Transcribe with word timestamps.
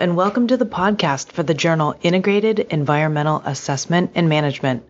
and 0.00 0.16
welcome 0.16 0.46
to 0.46 0.56
the 0.56 0.64
podcast 0.64 1.32
for 1.32 1.42
the 1.42 1.54
journal 1.54 1.92
Integrated 2.02 2.60
Environmental 2.60 3.42
Assessment 3.44 4.12
and 4.14 4.28
Management, 4.28 4.84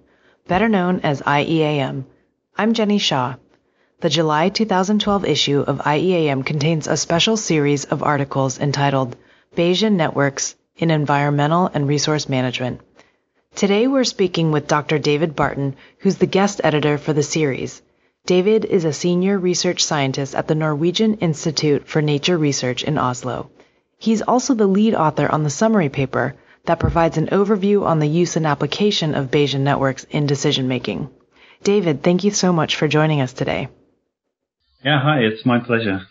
better 0.46 0.68
known 0.68 1.00
as 1.02 1.22
IEAM. 1.22 2.04
I'm 2.58 2.74
Jenny 2.74 2.98
Shaw. 2.98 3.36
The 4.00 4.10
July 4.10 4.50
2012 4.50 5.24
issue 5.24 5.60
of 5.60 5.78
IEAM 5.78 6.44
contains 6.44 6.86
a 6.86 6.98
special 6.98 7.38
series 7.38 7.86
of 7.86 8.02
articles 8.02 8.60
entitled 8.60 9.16
Bayesian 9.56 9.92
Networks 9.92 10.56
in 10.76 10.90
Environmental 10.90 11.70
and 11.72 11.88
Resource 11.88 12.28
Management. 12.28 12.82
Today 13.54 13.86
we're 13.86 14.04
speaking 14.04 14.52
with 14.52 14.68
Dr. 14.68 14.98
David 14.98 15.34
Barton, 15.34 15.76
who's 16.00 16.18
the 16.18 16.26
guest 16.26 16.60
editor 16.62 16.98
for 16.98 17.14
the 17.14 17.22
series. 17.22 17.80
David 18.26 18.66
is 18.66 18.84
a 18.84 18.92
senior 18.92 19.38
research 19.38 19.82
scientist 19.82 20.34
at 20.34 20.48
the 20.48 20.54
Norwegian 20.54 21.14
Institute 21.14 21.88
for 21.88 22.02
Nature 22.02 22.36
Research 22.36 22.84
in 22.84 22.98
Oslo. 22.98 23.48
He's 23.98 24.22
also 24.22 24.54
the 24.54 24.66
lead 24.66 24.94
author 24.94 25.28
on 25.30 25.42
the 25.42 25.50
summary 25.50 25.88
paper 25.88 26.36
that 26.66 26.78
provides 26.78 27.18
an 27.18 27.26
overview 27.28 27.84
on 27.84 27.98
the 27.98 28.06
use 28.06 28.36
and 28.36 28.46
application 28.46 29.14
of 29.14 29.30
Bayesian 29.30 29.60
networks 29.60 30.04
in 30.04 30.26
decision 30.26 30.68
making. 30.68 31.10
David, 31.64 32.02
thank 32.02 32.22
you 32.22 32.30
so 32.30 32.52
much 32.52 32.76
for 32.76 32.86
joining 32.86 33.20
us 33.20 33.32
today. 33.32 33.68
Yeah, 34.84 35.00
hi, 35.00 35.20
it's 35.20 35.44
my 35.44 35.58
pleasure. 35.58 36.02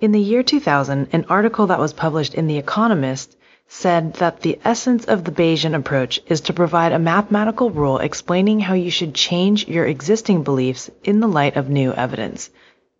In 0.00 0.12
the 0.12 0.20
year 0.20 0.44
2000, 0.44 1.08
an 1.12 1.24
article 1.28 1.66
that 1.66 1.80
was 1.80 1.92
published 1.92 2.34
in 2.34 2.46
The 2.46 2.58
Economist 2.58 3.36
said 3.66 4.14
that 4.14 4.42
the 4.42 4.60
essence 4.64 5.06
of 5.06 5.24
the 5.24 5.32
Bayesian 5.32 5.74
approach 5.74 6.20
is 6.28 6.42
to 6.42 6.52
provide 6.52 6.92
a 6.92 7.00
mathematical 7.00 7.70
rule 7.70 7.98
explaining 7.98 8.60
how 8.60 8.74
you 8.74 8.90
should 8.90 9.14
change 9.14 9.66
your 9.66 9.86
existing 9.86 10.44
beliefs 10.44 10.88
in 11.02 11.18
the 11.18 11.26
light 11.26 11.56
of 11.56 11.68
new 11.68 11.92
evidence. 11.92 12.50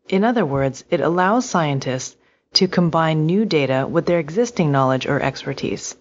In 0.08 0.24
other 0.24 0.44
words, 0.44 0.82
it 0.90 1.00
allows 1.00 1.48
scientists 1.48 2.16
to 2.56 2.68
combine 2.68 3.24
new 3.26 3.44
data 3.44 3.86
with 3.88 4.06
their 4.06 4.18
existing 4.18 4.72
knowledge 4.72 5.06
or 5.06 5.20
expertise. 5.20 5.94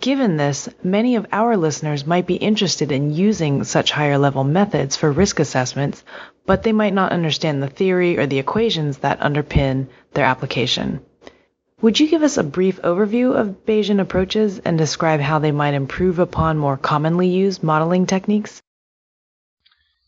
Given 0.00 0.36
this, 0.36 0.68
many 0.82 1.16
of 1.16 1.26
our 1.32 1.56
listeners 1.56 2.06
might 2.06 2.26
be 2.26 2.34
interested 2.36 2.92
in 2.92 3.14
using 3.14 3.64
such 3.64 3.92
higher 3.92 4.18
level 4.18 4.44
methods 4.44 4.94
for 4.94 5.10
risk 5.10 5.40
assessments, 5.40 6.04
but 6.44 6.62
they 6.62 6.72
might 6.72 6.92
not 6.92 7.12
understand 7.12 7.62
the 7.62 7.68
theory 7.68 8.18
or 8.18 8.26
the 8.26 8.38
equations 8.38 8.98
that 8.98 9.20
underpin 9.20 9.86
their 10.12 10.26
application. 10.26 11.00
Would 11.82 12.00
you 12.00 12.08
give 12.08 12.22
us 12.22 12.38
a 12.38 12.42
brief 12.42 12.80
overview 12.82 13.34
of 13.34 13.66
Bayesian 13.66 14.00
approaches 14.00 14.58
and 14.58 14.78
describe 14.78 15.20
how 15.20 15.38
they 15.38 15.52
might 15.52 15.74
improve 15.74 16.18
upon 16.18 16.58
more 16.58 16.76
commonly 16.76 17.28
used 17.28 17.62
modeling 17.62 18.06
techniques? 18.06 18.62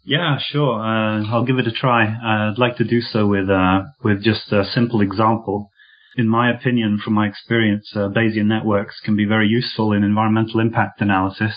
Yeah, 0.09 0.39
sure. 0.41 0.81
Uh, 0.81 1.23
I'll 1.31 1.45
give 1.45 1.59
it 1.59 1.67
a 1.67 1.71
try. 1.71 2.07
Uh, 2.07 2.51
I'd 2.51 2.59
like 2.59 2.79
to 2.79 2.85
do 2.85 3.03
so 3.03 3.27
with 3.27 3.51
uh, 3.51 3.81
with 4.03 4.25
just 4.25 4.51
a 4.51 4.65
simple 4.65 5.03
example. 5.03 5.71
In 6.17 6.27
my 6.27 6.51
opinion, 6.51 6.99
from 7.05 7.13
my 7.13 7.27
experience, 7.27 7.93
uh, 7.95 8.09
Bayesian 8.09 8.47
networks 8.47 9.01
can 9.05 9.17
be 9.17 9.27
very 9.27 9.49
useful 9.49 9.93
in 9.93 10.03
environmental 10.03 10.61
impact 10.61 11.03
analysis, 11.03 11.55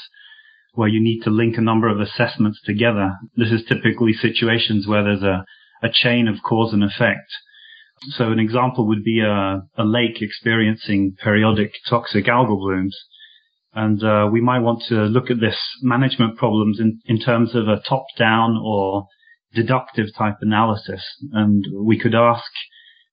where 0.74 0.90
you 0.90 1.02
need 1.02 1.22
to 1.22 1.30
link 1.30 1.58
a 1.58 1.62
number 1.62 1.88
of 1.88 2.02
assessments 2.02 2.60
together. 2.66 3.14
This 3.38 3.54
is 3.54 3.64
typically 3.64 4.12
situations 4.12 4.86
where 4.86 5.06
there's 5.06 5.24
a, 5.24 5.46
a 5.82 5.90
chain 5.90 6.28
of 6.28 6.44
cause 6.44 6.74
and 6.74 6.84
effect. 6.84 7.32
So 8.10 8.34
an 8.34 8.40
example 8.40 8.86
would 8.88 9.06
be 9.06 9.22
a, 9.22 9.62
a 9.78 9.86
lake 9.86 10.22
experiencing 10.22 11.16
periodic 11.24 11.72
toxic 11.90 12.26
algal 12.26 12.60
blooms. 12.60 12.98
And 13.74 14.04
uh, 14.04 14.28
we 14.32 14.42
might 14.42 14.60
want 14.60 14.84
to 14.90 14.96
look 14.96 15.32
at 15.32 15.40
this 15.40 15.58
management 15.82 16.38
problems 16.38 16.80
in, 16.80 17.00
in 17.06 17.20
terms 17.20 17.56
of 17.56 17.68
a 17.68 17.82
top-down 17.88 18.60
or 18.62 19.08
deductive 19.54 20.08
type 20.18 20.36
analysis. 20.42 21.02
And 21.32 21.66
we 21.74 21.98
could 21.98 22.16
ask, 22.16 22.52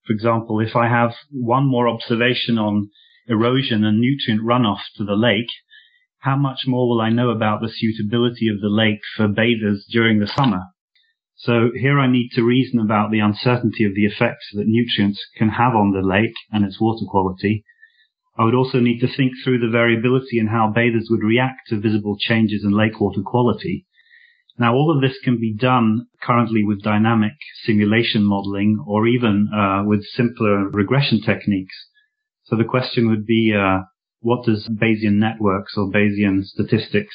for 0.07 0.13
example, 0.13 0.61
if 0.61 0.75
I 0.75 0.89
have 0.89 1.13
one 1.31 1.67
more 1.67 1.89
observation 1.89 2.59
on 2.59 2.91
erosion 3.29 3.85
and 3.85 4.01
nutrient 4.01 4.43
runoff 4.43 4.81
to 4.97 5.05
the 5.05 5.15
lake, 5.15 5.51
how 6.21 6.37
much 6.37 6.67
more 6.67 6.89
will 6.89 7.01
I 7.01 7.11
know 7.11 7.31
about 7.31 7.61
the 7.61 7.73
suitability 7.73 8.49
of 8.49 8.61
the 8.61 8.69
lake 8.69 9.01
for 9.17 9.29
bathers 9.29 9.87
during 9.89 10.19
the 10.19 10.27
summer? 10.27 10.63
So 11.37 11.71
here 11.73 12.01
I 12.01 12.11
need 12.11 12.31
to 12.33 12.43
reason 12.43 12.81
about 12.81 13.13
the 13.13 13.21
uncertainty 13.21 13.85
of 13.85 13.95
the 13.95 14.07
effects 14.07 14.51
that 14.55 14.67
nutrients 14.67 15.25
can 15.37 15.51
have 15.51 15.77
on 15.77 15.93
the 15.93 16.07
lake 16.07 16.35
and 16.51 16.65
its 16.65 16.81
water 16.81 17.07
quality 17.09 17.65
I 18.39 18.45
would 18.45 18.55
also 18.55 18.79
need 18.79 19.01
to 19.01 19.09
think 19.09 19.33
through 19.43 19.59
the 19.59 19.69
variability 19.69 20.39
in 20.39 20.47
how 20.47 20.73
bathers 20.73 21.09
would 21.11 21.25
react 21.25 21.69
to 21.69 21.81
visible 21.81 22.17
changes 22.19 22.63
in 22.65 22.71
lake 22.71 23.01
water 23.01 23.23
quality. 23.25 23.85
Now, 24.59 24.75
all 24.75 24.95
of 24.95 25.01
this 25.01 25.19
can 25.23 25.41
be 25.41 25.55
done 25.55 26.07
currently 26.23 26.65
with 26.65 26.83
dynamic 26.83 27.33
simulation 27.65 28.25
modeling 28.25 28.85
or 28.87 29.07
even 29.07 29.49
uh, 29.53 29.83
with 29.85 30.05
simpler 30.05 30.69
regression 30.69 31.21
techniques. 31.21 31.75
So 32.45 32.57
the 32.57 32.65
question 32.65 33.09
would 33.09 33.27
be, 33.27 33.55
uh, 33.55 33.83
what 34.21 34.45
does 34.45 34.69
Bayesian 34.69 35.15
networks 35.15 35.75
or 35.77 35.91
Bayesian 35.91 36.45
statistics 36.45 37.15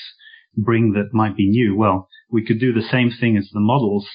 bring 0.55 0.94
that 0.94 1.13
might 1.13 1.35
be 1.35 1.50
new? 1.50 1.75
Well, 1.75 2.07
we 2.29 2.45
could 2.45 2.59
do 2.59 2.73
the 2.73 2.88
same 2.90 3.11
thing 3.11 3.38
as 3.38 3.50
the 3.53 3.59
models. 3.59 4.07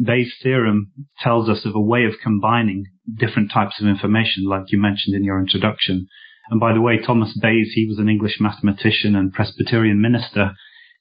Bayes' 0.00 0.34
theorem 0.42 0.92
tells 1.20 1.48
us 1.48 1.64
of 1.64 1.74
a 1.74 1.80
way 1.80 2.04
of 2.04 2.20
combining 2.22 2.84
different 3.16 3.50
types 3.52 3.80
of 3.80 3.86
information, 3.86 4.44
like 4.44 4.70
you 4.70 4.78
mentioned 4.80 5.14
in 5.16 5.24
your 5.24 5.40
introduction. 5.40 6.08
And 6.48 6.60
by 6.60 6.72
the 6.72 6.80
way, 6.80 6.98
Thomas 6.98 7.36
Bayes, 7.40 7.72
he 7.74 7.86
was 7.86 7.98
an 7.98 8.08
English 8.08 8.38
mathematician 8.40 9.16
and 9.16 9.32
Presbyterian 9.32 10.00
minister 10.00 10.52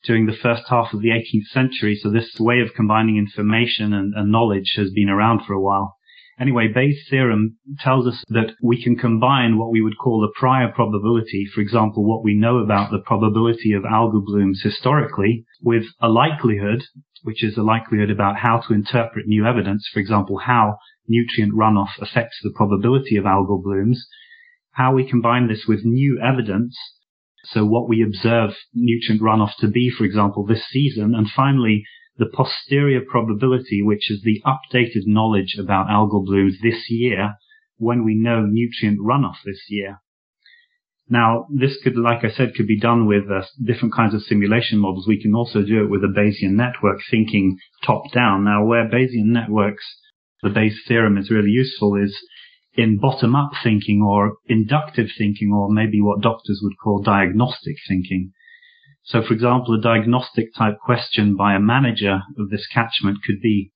during 0.03 0.25
the 0.25 0.35
first 0.35 0.63
half 0.69 0.93
of 0.93 1.01
the 1.01 1.09
18th 1.09 1.47
century. 1.51 1.95
So 1.95 2.09
this 2.09 2.39
way 2.39 2.59
of 2.61 2.73
combining 2.75 3.17
information 3.17 3.93
and, 3.93 4.13
and 4.15 4.31
knowledge 4.31 4.73
has 4.77 4.91
been 4.91 5.09
around 5.09 5.45
for 5.45 5.53
a 5.53 5.61
while. 5.61 5.95
Anyway, 6.37 6.67
Bayes' 6.67 7.07
theorem 7.09 7.57
tells 7.79 8.05
us 8.05 8.21
that 8.27 8.55
we 8.61 8.81
can 8.83 8.97
combine 8.97 9.57
what 9.57 9.71
we 9.71 9.81
would 9.81 9.97
call 9.97 10.23
a 10.23 10.37
prior 10.37 10.69
probability, 10.69 11.45
for 11.45 11.61
example, 11.61 12.03
what 12.03 12.25
we 12.25 12.35
know 12.35 12.57
about 12.57 12.91
the 12.91 12.99
probability 12.99 13.71
of 13.71 13.83
algal 13.83 14.23
blooms 14.23 14.61
historically, 14.61 15.45
with 15.61 15.85
a 16.01 16.09
likelihood, 16.09 16.83
which 17.23 17.41
is 17.41 17.55
a 17.55 17.63
likelihood 17.63 18.09
about 18.09 18.35
how 18.37 18.59
to 18.59 18.73
interpret 18.73 19.27
new 19.27 19.45
evidence, 19.45 19.87
for 19.93 20.01
example, 20.01 20.37
how 20.39 20.77
nutrient 21.07 21.53
runoff 21.53 21.97
affects 22.01 22.37
the 22.43 22.51
probability 22.53 23.15
of 23.15 23.23
algal 23.23 23.63
blooms, 23.63 24.05
how 24.75 24.93
we 24.93 25.09
combine 25.09 25.47
this 25.47 25.65
with 25.67 25.85
new 25.85 26.19
evidence. 26.21 26.77
So 27.45 27.65
what 27.65 27.87
we 27.87 28.03
observe 28.03 28.51
nutrient 28.73 29.21
runoff 29.21 29.51
to 29.59 29.67
be, 29.69 29.89
for 29.89 30.03
example, 30.03 30.45
this 30.45 30.65
season. 30.69 31.15
And 31.15 31.27
finally, 31.29 31.85
the 32.17 32.25
posterior 32.25 33.01
probability, 33.01 33.81
which 33.81 34.11
is 34.11 34.21
the 34.21 34.41
updated 34.45 35.05
knowledge 35.05 35.55
about 35.57 35.87
algal 35.87 36.25
blooms 36.25 36.57
this 36.61 36.89
year 36.89 37.35
when 37.77 38.03
we 38.03 38.15
know 38.15 38.45
nutrient 38.45 38.99
runoff 38.99 39.37
this 39.45 39.63
year. 39.69 40.01
Now, 41.07 41.47
this 41.53 41.77
could, 41.81 41.95
like 41.95 42.25
I 42.25 42.31
said, 42.31 42.55
could 42.55 42.67
be 42.67 42.79
done 42.79 43.05
with 43.05 43.29
uh, 43.31 43.43
different 43.63 43.93
kinds 43.93 44.13
of 44.13 44.23
simulation 44.23 44.79
models. 44.79 45.07
We 45.07 45.21
can 45.21 45.35
also 45.35 45.61
do 45.61 45.83
it 45.83 45.89
with 45.89 46.03
a 46.03 46.07
Bayesian 46.07 46.53
network 46.53 46.99
thinking 47.09 47.59
top 47.85 48.11
down. 48.11 48.43
Now, 48.43 48.65
where 48.65 48.89
Bayesian 48.89 49.27
networks, 49.27 49.85
the 50.41 50.49
Bayes 50.49 50.81
theorem 50.87 51.17
is 51.17 51.29
really 51.29 51.51
useful 51.51 51.95
is 51.95 52.17
in 52.77 52.97
bottom 52.97 53.35
up 53.35 53.51
thinking 53.63 54.01
or 54.01 54.37
inductive 54.47 55.07
thinking 55.17 55.51
or 55.53 55.69
maybe 55.71 56.01
what 56.01 56.21
doctors 56.21 56.59
would 56.61 56.77
call 56.83 57.01
diagnostic 57.01 57.75
thinking. 57.87 58.31
So 59.03 59.21
for 59.21 59.33
example, 59.33 59.75
a 59.75 59.81
diagnostic 59.81 60.53
type 60.57 60.77
question 60.83 61.35
by 61.35 61.55
a 61.55 61.59
manager 61.59 62.21
of 62.37 62.49
this 62.49 62.67
catchment 62.67 63.19
could 63.25 63.39
be, 63.41 63.71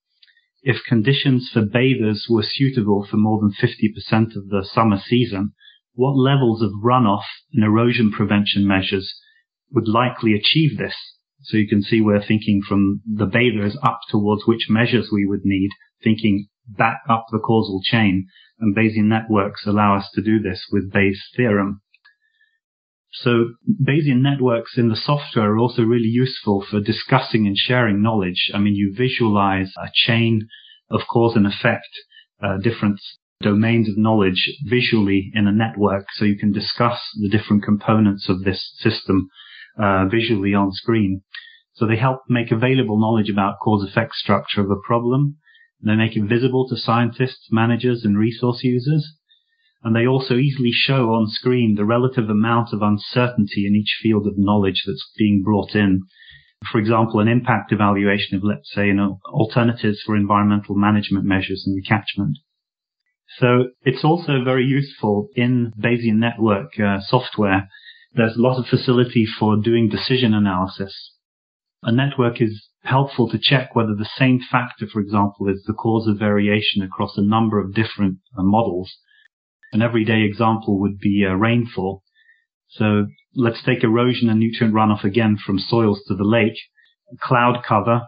if 0.61 0.83
conditions 0.87 1.49
for 1.53 1.65
bathers 1.65 2.27
were 2.29 2.43
suitable 2.43 3.07
for 3.09 3.17
more 3.17 3.39
than 3.39 3.51
50% 3.51 4.35
of 4.35 4.49
the 4.49 4.67
summer 4.69 4.99
season, 4.99 5.53
what 5.93 6.17
levels 6.17 6.61
of 6.61 6.71
runoff 6.83 7.23
and 7.53 7.63
erosion 7.63 8.11
prevention 8.11 8.67
measures 8.67 9.13
would 9.71 9.87
likely 9.87 10.33
achieve 10.33 10.77
this? 10.77 10.95
So 11.43 11.57
you 11.57 11.67
can 11.67 11.81
see 11.81 12.01
we're 12.01 12.25
thinking 12.25 12.61
from 12.67 13.01
the 13.05 13.25
bathers 13.25 13.77
up 13.83 14.01
towards 14.09 14.45
which 14.45 14.67
measures 14.69 15.09
we 15.11 15.25
would 15.25 15.45
need, 15.45 15.69
thinking 16.03 16.47
back 16.77 17.01
up 17.09 17.27
the 17.31 17.39
causal 17.39 17.81
chain 17.83 18.27
and 18.59 18.75
Bayesian 18.75 19.05
networks 19.05 19.65
allow 19.65 19.97
us 19.97 20.09
to 20.13 20.21
do 20.21 20.39
this 20.39 20.67
with 20.71 20.91
Bayes' 20.91 21.21
theorem. 21.35 21.81
So 23.11 23.53
Bayesian 23.81 24.21
networks 24.21 24.77
in 24.77 24.89
the 24.89 24.95
software 24.95 25.53
are 25.53 25.57
also 25.57 25.83
really 25.83 26.07
useful 26.07 26.63
for 26.69 26.79
discussing 26.79 27.47
and 27.47 27.57
sharing 27.57 28.01
knowledge. 28.01 28.51
I 28.53 28.59
mean, 28.59 28.75
you 28.75 28.93
visualize 28.95 29.73
a 29.77 29.89
chain 29.93 30.47
of 30.89 31.01
cause 31.09 31.35
and 31.35 31.47
effect, 31.47 31.89
uh, 32.43 32.57
different 32.57 32.99
domains 33.41 33.89
of 33.89 33.97
knowledge 33.97 34.57
visually 34.65 35.31
in 35.33 35.47
a 35.47 35.51
network 35.51 36.07
so 36.13 36.25
you 36.25 36.37
can 36.37 36.51
discuss 36.51 36.99
the 37.21 37.29
different 37.29 37.63
components 37.63 38.27
of 38.27 38.43
this 38.43 38.73
system 38.77 39.29
uh, 39.81 40.05
visually 40.05 40.53
on 40.53 40.71
screen. 40.73 41.21
So 41.73 41.87
they 41.87 41.95
help 41.95 42.21
make 42.27 42.51
available 42.51 42.99
knowledge 42.99 43.29
about 43.29 43.59
cause 43.59 43.87
effect 43.89 44.13
structure 44.15 44.61
of 44.61 44.69
a 44.69 44.81
problem 44.85 45.37
they 45.81 45.95
make 45.95 46.15
it 46.15 46.23
visible 46.23 46.67
to 46.67 46.77
scientists, 46.77 47.47
managers, 47.51 48.03
and 48.03 48.17
resource 48.17 48.63
users. 48.63 49.15
And 49.83 49.95
they 49.95 50.05
also 50.05 50.35
easily 50.35 50.71
show 50.73 51.13
on 51.13 51.27
screen 51.27 51.75
the 51.75 51.85
relative 51.85 52.29
amount 52.29 52.73
of 52.73 52.81
uncertainty 52.81 53.65
in 53.65 53.75
each 53.75 53.97
field 54.01 54.27
of 54.27 54.37
knowledge 54.37 54.83
that's 54.85 55.09
being 55.17 55.41
brought 55.43 55.73
in. 55.73 56.03
For 56.69 56.79
example, 56.79 57.21
an 57.21 57.29
impact 57.29 57.71
evaluation 57.71 58.35
of, 58.35 58.43
let's 58.43 58.73
say, 58.73 58.87
you 58.87 58.93
know, 58.93 59.19
alternatives 59.27 60.01
for 60.05 60.17
environmental 60.17 60.75
management 60.75 61.23
measures 61.23 61.63
the 61.65 61.81
catchment. 61.81 62.37
So 63.37 63.69
it's 63.83 64.03
also 64.03 64.43
very 64.43 64.65
useful 64.65 65.29
in 65.35 65.71
Bayesian 65.79 66.17
network 66.17 66.77
uh, 66.77 66.99
software. 66.99 67.69
There's 68.13 68.35
a 68.35 68.41
lot 68.41 68.59
of 68.59 68.67
facility 68.67 69.25
for 69.25 69.55
doing 69.55 69.87
decision 69.87 70.33
analysis. 70.33 71.13
A 71.81 71.91
network 71.93 72.41
is 72.41 72.67
helpful 72.83 73.29
to 73.29 73.39
check 73.39 73.73
whether 73.73 73.95
the 73.95 74.09
same 74.17 74.39
factor, 74.41 74.85
for 74.85 74.99
example, 74.99 75.47
is 75.47 75.63
the 75.63 75.73
cause 75.73 76.07
of 76.07 76.19
variation 76.19 76.81
across 76.81 77.17
a 77.17 77.21
number 77.21 77.57
of 77.59 77.73
different 77.73 78.17
uh, 78.37 78.43
models. 78.43 78.97
An 79.71 79.81
everyday 79.81 80.23
example 80.23 80.79
would 80.81 80.99
be 80.99 81.25
uh, 81.25 81.35
rainfall. 81.35 82.03
So 82.67 83.07
let's 83.33 83.63
take 83.63 83.83
erosion 83.83 84.29
and 84.29 84.39
nutrient 84.39 84.75
runoff 84.75 85.05
again 85.05 85.37
from 85.37 85.57
soils 85.57 86.03
to 86.07 86.15
the 86.15 86.25
lake, 86.25 86.59
cloud 87.21 87.63
cover 87.63 88.07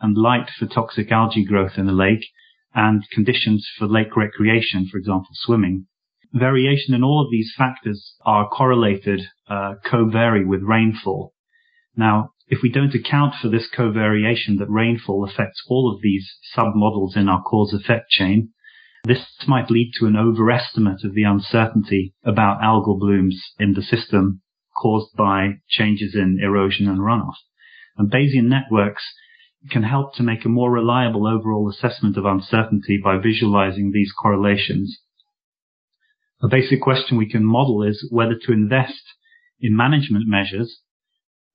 and 0.00 0.16
light 0.16 0.50
for 0.58 0.66
toxic 0.66 1.10
algae 1.10 1.44
growth 1.44 1.78
in 1.78 1.86
the 1.86 1.92
lake 1.92 2.26
and 2.74 3.02
conditions 3.12 3.66
for 3.78 3.86
lake 3.86 4.14
recreation, 4.14 4.88
for 4.90 4.98
example, 4.98 5.30
swimming. 5.32 5.86
Variation 6.34 6.94
in 6.94 7.02
all 7.02 7.24
of 7.24 7.30
these 7.30 7.54
factors 7.56 8.14
are 8.26 8.48
correlated, 8.48 9.22
uh, 9.48 9.74
co-vary 9.84 10.44
with 10.44 10.62
rainfall. 10.62 11.32
Now, 11.96 12.32
if 12.48 12.60
we 12.62 12.70
don't 12.70 12.94
account 12.94 13.34
for 13.40 13.48
this 13.48 13.68
covariation 13.76 14.58
that 14.58 14.70
rainfall 14.70 15.24
affects 15.24 15.62
all 15.68 15.92
of 15.92 16.00
these 16.00 16.30
submodels 16.56 17.16
in 17.16 17.28
our 17.28 17.42
cause-effect 17.42 18.08
chain, 18.10 18.50
this 19.04 19.24
might 19.46 19.70
lead 19.70 19.92
to 19.98 20.06
an 20.06 20.16
overestimate 20.16 21.04
of 21.04 21.14
the 21.14 21.24
uncertainty 21.24 22.14
about 22.24 22.60
algal 22.60 22.98
blooms 22.98 23.40
in 23.58 23.74
the 23.74 23.82
system 23.82 24.42
caused 24.80 25.16
by 25.16 25.54
changes 25.68 26.14
in 26.14 26.38
erosion 26.42 26.88
and 26.88 26.98
runoff. 26.98 27.36
And 27.96 28.10
Bayesian 28.10 28.44
networks 28.44 29.04
can 29.70 29.82
help 29.82 30.14
to 30.14 30.22
make 30.22 30.44
a 30.44 30.48
more 30.48 30.70
reliable 30.70 31.26
overall 31.26 31.68
assessment 31.68 32.16
of 32.16 32.24
uncertainty 32.24 33.00
by 33.02 33.16
visualizing 33.16 33.90
these 33.90 34.12
correlations. 34.12 35.00
A 36.42 36.48
basic 36.48 36.80
question 36.80 37.16
we 37.16 37.28
can 37.28 37.44
model 37.44 37.82
is 37.82 38.06
whether 38.10 38.34
to 38.34 38.52
invest 38.52 39.02
in 39.60 39.76
management 39.76 40.24
measures 40.28 40.80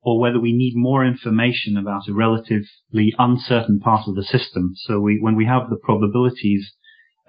or 0.04 0.20
whether 0.20 0.40
we 0.40 0.54
need 0.54 0.74
more 0.76 1.06
information 1.06 1.78
about 1.78 2.08
a 2.08 2.14
relatively 2.14 3.14
uncertain 3.20 3.80
part 3.80 4.08
of 4.08 4.16
the 4.16 4.24
system. 4.24 4.74
So 4.76 5.00
we, 5.00 5.20
when 5.22 5.36
we 5.36 5.46
have 5.46 5.70
the 5.70 5.78
probabilities 5.78 6.74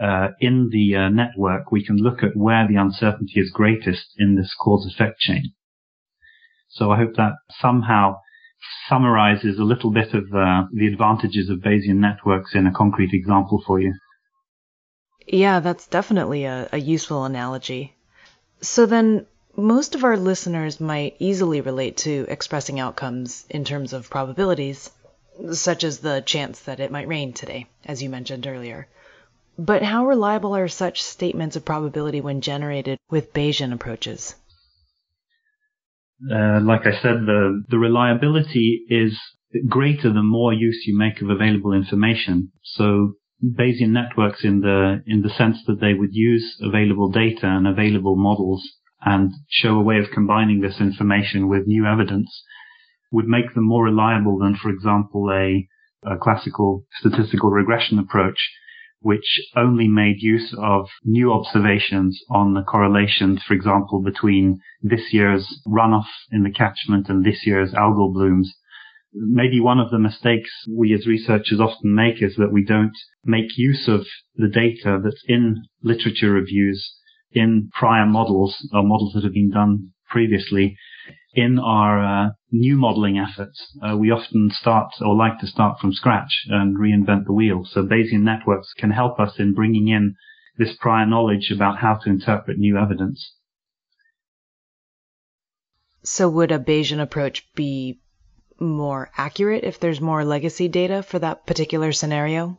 uh, 0.01 0.29
in 0.41 0.71
the 0.73 0.97
uh, 0.97 1.09
network, 1.09 1.71
we 1.71 1.85
can 1.85 1.97
look 1.97 2.23
at 2.23 2.37
where 2.37 2.67
the 2.67 2.77
uncertainty 2.77 3.41
is 3.41 3.51
greatest 3.51 4.15
in 4.19 4.37
this 4.37 4.55
cause-effect 4.59 5.21
chain. 5.21 5.53
So 6.69 6.91
I 6.91 6.97
hope 6.97 7.17
that 7.17 7.33
somehow 7.61 8.17
summarizes 8.89 9.59
a 9.59 9.65
little 9.65 9.91
bit 9.91 10.15
of 10.15 10.25
uh, 10.35 10.65
the 10.73 10.87
advantages 10.87 11.51
of 11.51 11.59
Bayesian 11.59 11.97
networks 11.97 12.55
in 12.55 12.67
a 12.67 12.73
concrete 12.73 13.13
example 13.13 13.63
for 13.67 13.81
you. 13.81 13.95
Yeah, 15.27 15.61
that's 15.61 15.87
definitely 15.87 16.45
a, 16.45 16.69
a 16.73 16.79
useful 16.79 17.25
analogy. 17.25 17.95
So 18.61 18.87
then, 18.87 19.27
most 19.57 19.95
of 19.95 20.05
our 20.05 20.17
listeners 20.17 20.81
might 20.81 21.17
easily 21.19 21.61
relate 21.61 21.99
to 21.99 22.27
expressing 22.29 22.81
outcomes 22.81 23.45
in 23.51 23.65
terms 23.65 23.93
of 23.93 24.09
probabilities, 24.09 24.91
such 25.53 25.85
as 25.85 25.99
the 25.99 26.23
chance 26.25 26.61
that 26.61 26.81
it 26.81 26.91
might 26.91 27.09
rain 27.09 27.33
today, 27.33 27.67
as 27.85 28.03
you 28.03 28.09
mentioned 28.09 28.47
earlier. 28.47 28.89
But 29.59 29.83
how 29.83 30.07
reliable 30.07 30.57
are 30.57 30.69
such 30.69 31.03
statements 31.03 31.57
of 31.57 31.65
probability 31.65 32.21
when 32.21 32.41
generated 32.41 32.99
with 33.11 33.35
Bayesian 33.35 33.73
approaches? 33.73 34.35
Uh, 36.31 36.61
like 36.63 36.87
I 36.87 36.93
said, 37.03 37.27
the, 37.27 37.63
the 37.69 37.79
reliability 37.79 38.85
is 38.89 39.19
greater 39.69 40.13
the 40.13 40.23
more 40.23 40.55
use 40.55 40.85
you 40.87 40.97
make 40.97 41.21
of 41.21 41.29
available 41.29 41.75
information. 41.75 42.53
So 42.63 43.15
Bayesian 43.45 43.91
networks 43.91 44.45
in 44.45 44.61
the, 44.61 45.03
in 45.07 45.21
the 45.21 45.31
sense 45.31 45.59
that 45.67 45.81
they 45.81 45.93
would 45.93 46.15
use 46.15 46.57
available 46.63 47.11
data 47.11 47.47
and 47.47 47.67
available 47.67 48.17
models 48.17 48.67
and 49.05 49.33
show 49.49 49.79
a 49.79 49.83
way 49.83 49.99
of 49.99 50.11
combining 50.13 50.61
this 50.61 50.81
information 50.81 51.49
with 51.49 51.67
new 51.67 51.87
evidence 51.87 52.45
would 53.11 53.27
make 53.27 53.55
them 53.55 53.65
more 53.65 53.85
reliable 53.85 54.39
than, 54.39 54.57
for 54.57 54.71
example, 54.71 55.31
a, 55.31 55.69
a 56.11 56.17
classical 56.17 56.85
statistical 56.99 57.51
regression 57.51 57.99
approach 57.99 58.39
which 59.03 59.41
only 59.57 59.89
made 59.89 60.23
use 60.23 60.55
of 60.57 60.87
new 61.05 61.33
observations 61.33 62.23
on 62.31 62.55
the 62.55 62.63
correlations, 62.63 63.43
for 63.47 63.53
example, 63.53 64.01
between 64.01 64.61
this 64.81 65.13
year's 65.13 65.61
runoff 65.67 66.07
in 66.31 66.45
the 66.45 66.53
catchment 66.53 67.09
and 67.09 67.25
this 67.25 67.45
year's 67.45 67.73
algal 67.73 68.13
blooms. 68.13 68.55
Maybe 69.13 69.61
one 69.61 69.81
of 69.81 69.91
the 69.91 69.99
mistakes 69.99 70.51
we 70.71 70.95
as 70.95 71.07
researchers 71.07 71.61
often 71.61 71.95
make 71.95 72.23
is 72.23 72.37
that 72.37 72.53
we 72.53 72.65
don't 72.65 72.97
make 73.25 73.59
use 73.59 73.89
of 73.89 74.07
the 74.37 74.49
data 74.49 75.01
that's 75.03 75.23
in 75.27 75.65
literature 75.83 76.31
reviews 76.31 76.95
in 77.35 77.71
prior 77.73 78.07
models 78.07 78.57
or 78.73 78.83
models 78.83 79.15
that 79.15 79.25
have 79.25 79.35
been 79.35 79.51
done 79.51 79.93
previously 80.09 80.77
in 81.35 81.59
our 81.59 82.27
uh, 82.27 82.31
new 82.51 82.77
modeling 82.77 83.19
efforts, 83.19 83.79
uh, 83.83 83.97
we 83.97 84.11
often 84.11 84.51
start 84.53 84.93
or 85.01 85.17
like 85.17 85.39
to 85.41 85.47
start 85.47 85.79
from 85.81 85.93
scratch 85.93 86.45
and 86.49 86.77
reinvent 86.77 87.25
the 87.25 87.33
wheel. 87.33 87.65
So 87.65 87.83
Bayesian 87.83 88.23
networks 88.23 88.75
can 88.75 88.91
help 88.91 89.19
us 89.19 89.39
in 89.39 89.55
bringing 89.55 89.89
in 89.89 90.15
this 90.59 90.77
prior 90.79 91.07
knowledge 91.07 91.51
about 91.51 91.79
how 91.79 91.95
to 91.95 92.11
interpret 92.11 92.59
new 92.59 92.77
evidence. 92.77 93.35
So 96.03 96.29
would 96.29 96.53
a 96.53 96.59
Bayesian 96.59 97.01
approach 97.01 97.47
be 97.55 98.01
more 98.61 99.11
accurate 99.17 99.65
if 99.65 99.81
there's 99.81 100.01
more 100.01 100.25
legacy 100.25 100.69
data 100.69 101.03
for 101.03 101.19
that 101.21 101.47
particular 101.47 101.93
scenario? 101.93 102.59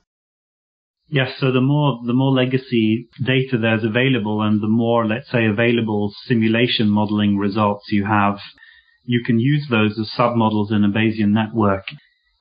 Yes, 1.13 1.33
so 1.38 1.51
the 1.51 1.62
more 1.62 2.00
the 2.04 2.13
more 2.13 2.31
legacy 2.31 3.07
data 3.24 3.60
there's 3.60 3.83
available 3.83 4.42
and 4.42 4.60
the 4.60 4.68
more 4.68 5.06
let's 5.06 5.30
say 5.30 5.45
available 5.45 6.12
simulation 6.25 6.89
modeling 6.89 7.38
results 7.38 7.86
you 7.92 8.04
have 8.06 8.39
you 9.06 9.21
can 9.24 9.38
use 9.39 9.68
those 9.69 10.00
as 10.00 10.10
submodels 10.18 10.71
in 10.71 10.83
a 10.83 10.89
Bayesian 10.89 11.30
network. 11.30 11.83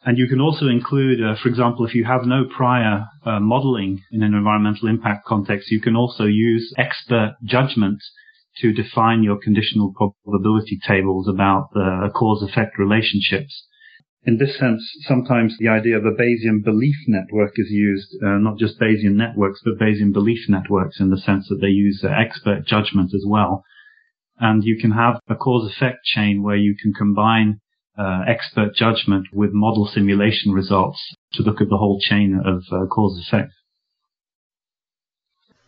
And 0.06 0.16
you 0.16 0.26
can 0.26 0.40
also 0.40 0.68
include, 0.68 1.22
uh, 1.22 1.34
for 1.42 1.50
example, 1.50 1.84
if 1.84 1.94
you 1.94 2.04
have 2.04 2.24
no 2.24 2.44
prior 2.44 3.08
uh, 3.26 3.40
modeling 3.40 4.02
in 4.10 4.22
an 4.22 4.32
environmental 4.32 4.88
impact 4.88 5.26
context, 5.26 5.70
you 5.70 5.80
can 5.80 5.94
also 5.94 6.24
use 6.24 6.72
expert 6.78 7.34
judgment 7.44 8.00
to 8.62 8.72
define 8.72 9.22
your 9.22 9.38
conditional 9.38 9.92
probability 10.24 10.78
tables 10.86 11.28
about 11.28 11.68
the 11.74 12.10
cause-effect 12.14 12.78
relationships. 12.78 13.66
In 14.24 14.38
this 14.38 14.56
sense, 14.56 14.82
sometimes 15.00 15.56
the 15.58 15.66
idea 15.68 15.96
of 15.96 16.04
a 16.04 16.12
Bayesian 16.12 16.62
belief 16.62 16.94
network 17.08 17.54
is 17.56 17.70
used, 17.70 18.14
uh, 18.22 18.38
not 18.38 18.56
just 18.56 18.78
Bayesian 18.78 19.14
networks, 19.14 19.60
but 19.64 19.78
Bayesian 19.80 20.12
belief 20.12 20.48
networks 20.48 21.00
in 21.00 21.10
the 21.10 21.18
sense 21.18 21.48
that 21.48 21.60
they 21.60 21.68
use 21.68 22.04
uh, 22.04 22.08
expert 22.08 22.64
judgment 22.64 23.12
as 23.14 23.24
well. 23.26 23.64
And 24.38 24.62
you 24.62 24.78
can 24.80 24.92
have 24.92 25.18
a 25.28 25.34
cause 25.34 25.68
effect 25.68 26.04
chain 26.04 26.42
where 26.44 26.56
you 26.56 26.76
can 26.80 26.92
combine 26.92 27.60
uh, 27.98 28.22
expert 28.26 28.76
judgment 28.76 29.26
with 29.32 29.52
model 29.52 29.86
simulation 29.86 30.52
results 30.52 31.00
to 31.32 31.42
look 31.42 31.60
at 31.60 31.68
the 31.68 31.76
whole 31.76 32.00
chain 32.00 32.40
of 32.44 32.62
uh, 32.70 32.86
cause 32.86 33.18
effect. 33.18 33.52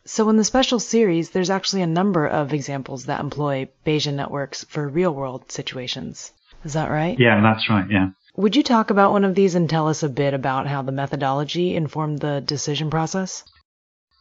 So 0.04 0.28
in 0.28 0.36
the 0.36 0.44
special 0.44 0.78
series, 0.78 1.30
there's 1.30 1.50
actually 1.50 1.82
a 1.82 1.86
number 1.86 2.26
of 2.26 2.52
examples 2.52 3.06
that 3.06 3.20
employ 3.20 3.68
Bayesian 3.84 4.14
networks 4.14 4.62
for 4.64 4.86
real 4.86 5.12
world 5.12 5.50
situations. 5.50 6.32
Is 6.62 6.74
that 6.74 6.90
right? 6.90 7.18
Yeah, 7.18 7.40
that's 7.42 7.68
right. 7.68 7.86
Yeah. 7.90 8.10
Would 8.36 8.56
you 8.56 8.62
talk 8.62 8.90
about 8.90 9.12
one 9.12 9.24
of 9.24 9.34
these 9.34 9.54
and 9.54 9.70
tell 9.70 9.88
us 9.88 10.02
a 10.02 10.08
bit 10.08 10.34
about 10.34 10.66
how 10.66 10.82
the 10.82 10.92
methodology 10.92 11.76
informed 11.76 12.18
the 12.18 12.40
decision 12.40 12.90
process? 12.90 13.44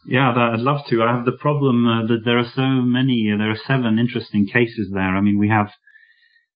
Yeah, 0.06 0.30
I'd 0.30 0.60
love 0.60 0.86
to. 0.88 1.02
I 1.02 1.16
have 1.16 1.24
the 1.24 1.32
problem 1.32 1.86
uh, 1.88 2.06
that 2.06 2.24
there 2.24 2.38
are 2.38 2.50
so 2.54 2.68
many. 2.82 3.32
Uh, 3.32 3.38
there 3.38 3.50
are 3.50 3.66
seven 3.66 3.98
interesting 3.98 4.46
cases 4.46 4.90
there. 4.92 5.16
I 5.16 5.20
mean, 5.20 5.38
we 5.38 5.48
have 5.48 5.70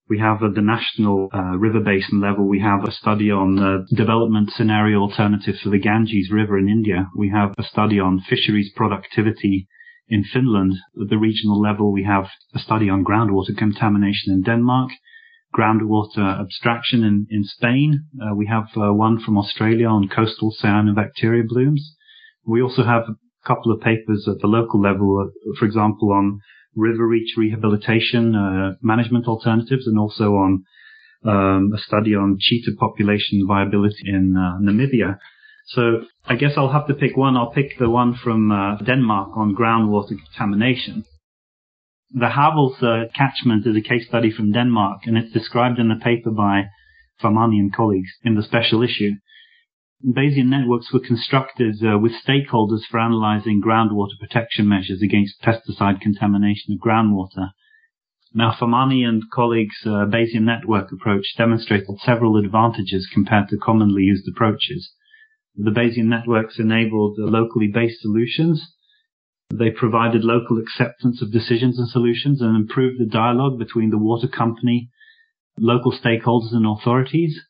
we 0.09 0.19
have 0.19 0.43
at 0.43 0.55
the 0.55 0.63
national 0.63 1.29
uh, 1.35 1.57
river 1.59 1.81
basin 1.81 2.21
level, 2.21 2.49
we 2.49 2.61
have 2.61 2.85
a 2.85 2.93
study 2.93 3.31
on 3.31 3.57
the 3.57 3.87
development 3.95 4.51
scenario 4.51 5.01
alternatives 5.01 5.61
for 5.61 5.69
the 5.71 5.79
Ganges 5.79 6.31
River 6.33 6.59
in 6.59 6.69
India. 6.69 7.09
We 7.17 7.29
have 7.31 7.55
a 7.59 7.63
study 7.63 8.01
on 8.01 8.21
fisheries 8.21 8.73
productivity 8.75 9.69
in 10.09 10.25
Finland. 10.25 10.73
At 11.01 11.11
the 11.11 11.19
regional 11.19 11.61
level, 11.61 11.93
we 11.93 12.05
have 12.05 12.29
a 12.55 12.59
study 12.59 12.89
on 12.89 13.05
groundwater 13.05 13.57
contamination 13.57 14.33
in 14.33 14.43
Denmark, 14.43 14.93
groundwater 15.59 16.41
abstraction 16.41 17.03
in, 17.03 17.27
in 17.31 17.43
Spain. 17.45 18.05
Uh, 18.23 18.35
we 18.35 18.47
have 18.47 18.69
uh, 18.77 18.93
one 18.93 19.19
from 19.19 19.37
Australia 19.37 19.89
on 19.89 20.09
coastal 20.09 20.55
cyanobacteria 20.63 21.47
blooms. 21.47 21.97
We 22.47 22.63
also 22.63 22.85
have 22.85 23.03
a 23.09 23.17
couple 23.47 23.73
of 23.73 23.81
papers 23.81 24.29
at 24.29 24.41
the 24.41 24.47
local 24.47 24.81
level, 24.81 25.09
uh, 25.27 25.53
for 25.59 25.65
example, 25.65 26.13
on 26.13 26.41
river 26.77 27.07
reach 27.07 27.35
rehabilitation 27.37 28.35
uh, 28.35 28.75
management 28.83 29.27
alternatives, 29.27 29.87
and 29.87 29.99
also 29.99 30.35
on 30.35 30.65
um, 31.25 31.73
a 31.75 31.79
study 31.79 32.15
on 32.15 32.39
cheetah 32.41 32.77
population 32.79 33.45
viability 33.47 34.05
in 34.07 34.37
uh, 34.37 34.59
Namibia. 34.63 35.19
So 35.67 36.03
I 36.25 36.37
guess 36.37 36.53
I'll 36.57 36.73
have 36.73 36.87
to 36.87 36.95
pick 36.95 37.17
one. 37.17 37.37
I'll 37.37 37.51
pick 37.51 37.79
the 37.79 37.91
one 37.91 38.15
from 38.15 38.51
uh, 38.51 38.77
Denmark 38.79 39.37
on 39.37 39.55
groundwater 39.55 40.17
contamination. 40.25 41.05
The 42.11 42.31
Havelse 42.31 42.83
uh, 42.83 43.09
catchment 43.13 43.67
is 43.67 43.77
a 43.77 43.83
case 43.83 44.07
study 44.07 44.31
from 44.31 44.53
Denmark, 44.53 45.03
and 45.05 45.19
it's 45.19 45.31
described 45.33 45.79
in 45.79 45.89
the 45.89 45.97
paper 45.97 46.31
by 46.31 46.71
Farmani 47.21 47.59
and 47.59 47.71
colleagues 47.71 48.13
in 48.23 48.35
the 48.35 48.43
special 48.43 48.83
issue. 48.83 49.17
Bayesian 50.03 50.47
networks 50.47 50.91
were 50.91 51.01
constructed 51.01 51.77
uh, 51.85 51.99
with 51.99 52.13
stakeholders 52.13 52.87
for 52.89 52.99
analyzing 52.99 53.61
groundwater 53.61 54.19
protection 54.19 54.67
measures 54.67 55.03
against 55.03 55.43
pesticide 55.43 56.01
contamination 56.01 56.73
of 56.73 56.81
groundwater. 56.81 57.51
Now, 58.33 58.53
Farmani 58.53 59.07
and 59.07 59.25
colleagues' 59.31 59.85
uh, 59.85 60.07
Bayesian 60.07 60.45
network 60.45 60.91
approach 60.93 61.37
demonstrated 61.37 61.99
several 62.01 62.39
advantages 62.39 63.07
compared 63.13 63.49
to 63.49 63.59
commonly 63.59 64.05
used 64.05 64.27
approaches. 64.29 64.93
The 65.57 65.73
Bayesian 65.73 66.07
networks 66.07 66.59
enabled 66.59 67.19
uh, 67.19 67.25
locally 67.25 67.69
based 67.69 68.01
solutions. 68.01 68.67
They 69.53 69.71
provided 69.71 70.25
local 70.25 70.59
acceptance 70.59 71.23
of 71.23 71.33
decisions 71.33 71.79
and 71.79 71.89
solutions 71.89 72.41
and 72.41 72.55
improved 72.55 73.01
the 73.01 73.07
dialogue 73.07 73.59
between 73.59 73.91
the 73.91 73.99
water 73.99 74.29
company, 74.29 74.91
local 75.59 75.93
stakeholders 75.93 76.53
and 76.53 76.67
authorities 76.67 77.41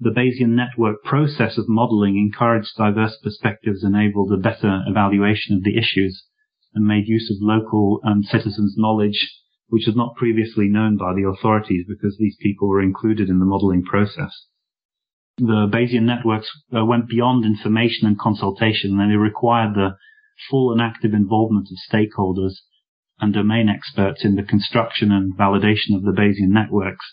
the 0.00 0.10
Bayesian 0.10 0.50
network 0.50 1.02
process 1.02 1.58
of 1.58 1.68
modeling 1.68 2.16
encouraged 2.16 2.76
diverse 2.76 3.16
perspectives, 3.22 3.82
enabled 3.82 4.32
a 4.32 4.36
better 4.36 4.84
evaluation 4.86 5.56
of 5.56 5.64
the 5.64 5.76
issues, 5.76 6.24
and 6.74 6.86
made 6.86 7.08
use 7.08 7.30
of 7.30 7.38
local 7.40 8.00
and 8.04 8.24
citizens' 8.24 8.76
knowledge, 8.76 9.34
which 9.68 9.86
was 9.86 9.96
not 9.96 10.14
previously 10.14 10.68
known 10.68 10.96
by 10.96 11.14
the 11.14 11.26
authorities 11.26 11.84
because 11.88 12.16
these 12.16 12.36
people 12.40 12.68
were 12.68 12.82
included 12.82 13.28
in 13.28 13.40
the 13.40 13.44
modeling 13.44 13.82
process. 13.82 14.46
The 15.38 15.68
Bayesian 15.68 16.02
networks 16.02 16.50
uh, 16.74 16.84
went 16.84 17.08
beyond 17.08 17.44
information 17.44 18.06
and 18.06 18.18
consultation, 18.18 19.00
and 19.00 19.10
they 19.10 19.16
required 19.16 19.74
the 19.74 19.96
full 20.50 20.72
and 20.72 20.80
active 20.80 21.14
involvement 21.14 21.68
of 21.70 21.76
stakeholders 21.92 22.54
and 23.20 23.34
domain 23.34 23.68
experts 23.68 24.24
in 24.24 24.36
the 24.36 24.42
construction 24.42 25.10
and 25.10 25.36
validation 25.36 25.94
of 25.94 26.02
the 26.02 26.12
Bayesian 26.12 26.50
networks. 26.50 27.04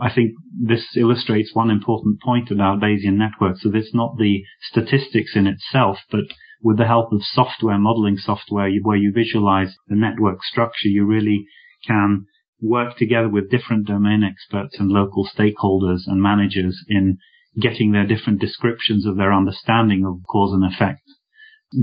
I 0.00 0.12
think 0.12 0.32
this 0.58 0.96
illustrates 0.96 1.54
one 1.54 1.70
important 1.70 2.20
point 2.22 2.50
about 2.50 2.80
Bayesian 2.80 3.16
networks 3.16 3.62
that 3.62 3.74
it's 3.74 3.94
not 3.94 4.16
the 4.16 4.44
statistics 4.60 5.36
in 5.36 5.46
itself, 5.46 5.98
but 6.10 6.24
with 6.62 6.78
the 6.78 6.86
help 6.86 7.12
of 7.12 7.22
software, 7.24 7.78
modeling 7.78 8.16
software, 8.16 8.70
where 8.82 8.96
you 8.96 9.12
visualize 9.12 9.76
the 9.88 9.96
network 9.96 10.42
structure, 10.44 10.88
you 10.88 11.04
really 11.04 11.46
can 11.84 12.26
work 12.60 12.96
together 12.96 13.28
with 13.28 13.50
different 13.50 13.86
domain 13.86 14.22
experts 14.22 14.78
and 14.78 14.88
local 14.88 15.28
stakeholders 15.28 16.02
and 16.06 16.22
managers 16.22 16.84
in 16.88 17.18
getting 17.60 17.90
their 17.90 18.06
different 18.06 18.40
descriptions 18.40 19.04
of 19.04 19.16
their 19.16 19.32
understanding 19.32 20.06
of 20.06 20.24
cause 20.28 20.54
and 20.54 20.64
effect 20.64 21.02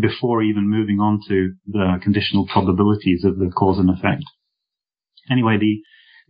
before 0.01 0.41
even 0.41 0.69
moving 0.69 0.99
on 0.99 1.19
to 1.27 1.53
the 1.67 1.99
conditional 2.01 2.45
probabilities 2.47 3.23
of 3.23 3.37
the 3.37 3.49
cause 3.49 3.79
and 3.79 3.89
effect. 3.89 4.23
Anyway, 5.29 5.57
the 5.59 5.81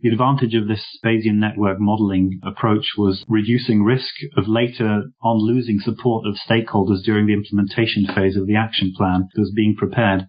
the 0.02 0.08
advantage 0.08 0.54
of 0.54 0.66
this 0.66 0.82
Bayesian 1.04 1.34
network 1.34 1.78
modeling 1.78 2.40
approach 2.42 2.94
was 2.96 3.22
reducing 3.28 3.82
risk 3.82 4.14
of 4.34 4.48
later 4.48 5.02
on 5.22 5.36
losing 5.36 5.78
support 5.78 6.26
of 6.26 6.36
stakeholders 6.36 7.02
during 7.04 7.26
the 7.26 7.34
implementation 7.34 8.06
phase 8.06 8.34
of 8.34 8.46
the 8.46 8.56
action 8.56 8.94
plan 8.96 9.28
that 9.34 9.40
was 9.40 9.52
being 9.54 9.76
prepared. 9.76 10.26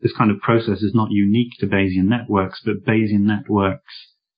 This 0.00 0.12
kind 0.18 0.32
of 0.32 0.40
process 0.40 0.82
is 0.82 0.92
not 0.92 1.12
unique 1.12 1.52
to 1.60 1.68
Bayesian 1.68 2.06
networks, 2.06 2.60
but 2.64 2.84
Bayesian 2.84 3.20
networks 3.20 3.94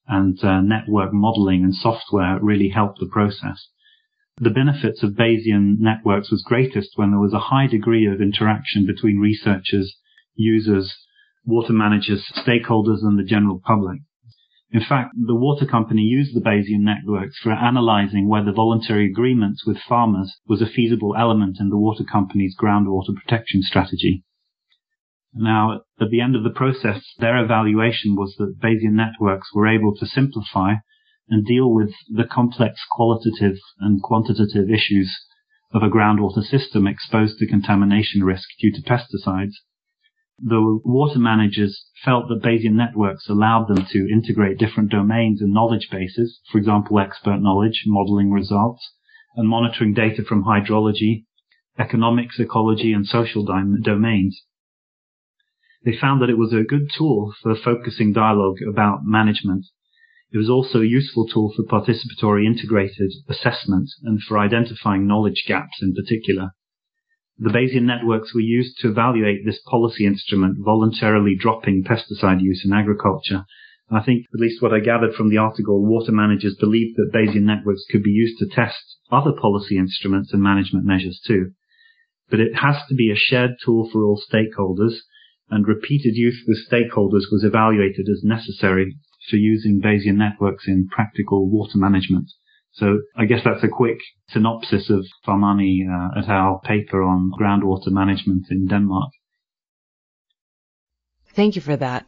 and 0.07 0.39
uh, 0.45 0.61
network 0.61 1.15
modeling 1.15 1.65
and 1.65 1.75
software 1.75 2.39
really 2.43 2.69
help 2.69 2.99
the 2.99 3.09
process. 3.11 3.69
The 4.39 4.51
benefits 4.51 5.05
of 5.05 5.13
Bayesian 5.13 5.79
networks 5.79 6.33
was 6.33 6.43
greatest 6.43 6.99
when 6.99 7.13
there 7.13 7.21
was 7.21 7.33
a 7.33 7.55
high 7.55 7.69
degree 7.69 8.05
of 8.07 8.21
interaction 8.21 8.85
between 8.85 9.21
researchers, 9.21 9.97
users, 10.35 10.93
water 11.45 11.73
managers, 11.73 12.29
stakeholders, 12.35 13.05
and 13.05 13.17
the 13.17 13.23
general 13.23 13.61
public. 13.65 14.01
In 14.73 14.81
fact, 14.81 15.15
the 15.15 15.37
water 15.37 15.65
company 15.65 16.03
used 16.03 16.35
the 16.35 16.41
Bayesian 16.41 16.81
networks 16.81 17.39
for 17.39 17.53
analyzing 17.53 18.27
whether 18.27 18.51
voluntary 18.51 19.07
agreements 19.07 19.65
with 19.65 19.79
farmers 19.79 20.37
was 20.49 20.61
a 20.61 20.67
feasible 20.67 21.15
element 21.17 21.61
in 21.61 21.69
the 21.69 21.79
water 21.79 22.03
company's 22.03 22.57
groundwater 22.57 23.15
protection 23.15 23.63
strategy. 23.63 24.25
Now, 25.33 25.83
at 26.01 26.11
the 26.11 26.21
end 26.21 26.35
of 26.35 26.43
the 26.43 26.51
process, 26.51 27.15
their 27.19 27.37
evaluation 27.37 28.17
was 28.17 28.35
that 28.39 28.59
Bayesian 28.59 28.95
networks 28.95 29.55
were 29.55 29.69
able 29.69 29.95
to 29.95 30.07
simplify 30.07 30.75
and 31.29 31.45
deal 31.47 31.73
with 31.73 31.93
the 32.09 32.25
complex 32.25 32.81
qualitative 32.91 33.57
and 33.81 34.03
quantitative 34.03 34.71
issues 34.71 35.17
of 35.73 35.83
a 35.83 35.89
groundwater 35.89 36.43
system 36.43 36.87
exposed 36.87 37.39
to 37.39 37.47
contamination 37.47 38.23
risk 38.23 38.49
due 38.61 38.73
to 38.73 38.83
pesticides 38.83 39.55
the 40.41 40.81
water 40.85 41.19
managers 41.19 41.87
felt 42.05 42.29
that 42.29 42.43
Bayesian 42.43 42.73
networks 42.73 43.29
allowed 43.29 43.69
them 43.69 43.87
to 43.91 44.13
integrate 44.13 44.59
different 44.59 44.91
domains 44.91 45.41
and 45.41 45.55
knowledge 45.55 45.89
bases, 45.91 46.41
for 46.51 46.59
example, 46.59 46.99
expert 46.99 47.39
knowledge, 47.39 47.85
modeling 47.87 48.33
results, 48.33 48.95
and 49.37 49.49
monitoring 49.49 49.95
data 49.95 50.25
from 50.25 50.45
hydrology, 50.45 51.25
economics, 51.79 52.41
ecology, 52.41 52.93
and 52.93 53.07
social 53.07 53.45
domains. 53.45 54.43
They 55.85 55.97
found 55.97 56.21
that 56.21 56.31
it 56.31 56.39
was 56.39 56.53
a 56.53 56.65
good 56.65 56.91
tool 56.97 57.33
for 57.41 57.55
focusing 57.55 58.13
dialogue 58.13 58.59
about 58.69 59.05
management. 59.05 59.67
It 60.35 60.39
was 60.39 60.51
also 60.51 60.81
a 60.81 60.85
useful 60.85 61.29
tool 61.29 61.53
for 61.55 61.63
participatory 61.63 62.45
integrated 62.45 63.13
assessment 63.29 63.89
and 64.03 64.21
for 64.21 64.37
identifying 64.37 65.07
knowledge 65.07 65.45
gaps 65.47 65.81
in 65.81 65.95
particular. 65.95 66.51
The 67.39 67.51
Bayesian 67.51 67.85
networks 67.85 68.35
were 68.35 68.41
used 68.41 68.79
to 68.81 68.89
evaluate 68.89 69.45
this 69.45 69.61
policy 69.65 70.05
instrument, 70.05 70.57
voluntarily 70.59 71.37
dropping 71.37 71.85
pesticide 71.85 72.41
use 72.41 72.65
in 72.65 72.73
agriculture. 72.73 73.45
I 73.89 74.03
think, 74.03 74.27
at 74.35 74.41
least 74.41 74.61
what 74.61 74.75
I 74.75 74.81
gathered 74.81 75.15
from 75.15 75.31
the 75.31 75.37
article, 75.37 75.87
water 75.87 76.11
managers 76.11 76.57
believed 76.57 76.97
that 76.97 77.13
Bayesian 77.15 77.45
networks 77.45 77.85
could 77.89 78.03
be 78.03 78.11
used 78.11 78.41
to 78.41 78.49
test 78.49 78.99
other 79.13 79.35
policy 79.41 79.79
instruments 79.79 80.33
and 80.33 80.43
management 80.43 80.85
measures 80.85 81.21
too. 81.25 81.53
But 82.29 82.41
it 82.41 82.57
has 82.57 82.83
to 82.89 82.97
be 82.97 83.13
a 83.13 83.17
shared 83.17 83.53
tool 83.65 83.89
for 83.89 84.03
all 84.03 84.21
stakeholders, 84.21 84.97
and 85.49 85.69
repeated 85.69 86.17
use 86.17 86.43
with 86.49 86.69
stakeholders 86.69 87.31
was 87.31 87.45
evaluated 87.45 88.09
as 88.09 88.25
necessary 88.25 88.97
for 89.29 89.37
using 89.37 89.81
Bayesian 89.81 90.17
networks 90.17 90.67
in 90.67 90.89
practical 90.89 91.49
water 91.49 91.79
management. 91.79 92.31
So 92.73 93.03
I 93.17 93.25
guess 93.27 93.41
that's 93.45 93.63
a 93.63 93.69
quick 93.69 93.99
synopsis 94.29 94.91
of 94.91 95.07
Farmani 95.27 95.87
uh, 95.89 96.31
al. 96.31 96.61
paper 96.65 97.03
on 97.03 97.31
groundwater 97.39 97.89
management 97.89 98.47
in 98.51 98.67
Denmark. 98.67 99.11
Thank 101.35 101.57
you 101.57 101.63
for 101.63 101.77
that. 101.77 102.07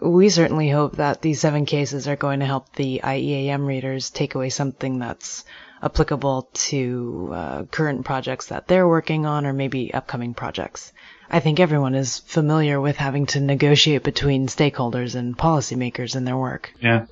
We 0.00 0.28
certainly 0.28 0.70
hope 0.70 0.96
that 0.96 1.22
these 1.22 1.40
seven 1.40 1.66
cases 1.66 2.06
are 2.06 2.16
going 2.16 2.40
to 2.40 2.46
help 2.46 2.74
the 2.74 3.00
IEAM 3.02 3.66
readers 3.66 4.10
take 4.10 4.34
away 4.34 4.48
something 4.48 4.98
that's 4.98 5.44
applicable 5.82 6.48
to 6.52 7.30
uh, 7.32 7.64
current 7.64 8.04
projects 8.04 8.46
that 8.46 8.68
they're 8.68 8.88
working 8.88 9.26
on 9.26 9.44
or 9.44 9.52
maybe 9.52 9.92
upcoming 9.92 10.34
projects. 10.34 10.92
I 11.30 11.40
think 11.40 11.60
everyone 11.60 11.94
is 11.94 12.18
familiar 12.18 12.80
with 12.80 12.96
having 12.96 13.26
to 13.26 13.40
negotiate 13.40 14.02
between 14.02 14.46
stakeholders 14.46 15.14
and 15.14 15.36
policymakers 15.36 16.16
in 16.16 16.24
their 16.24 16.36
work. 16.36 16.72
Yeah, 16.80 17.06